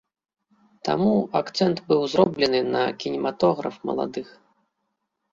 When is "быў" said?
1.91-2.01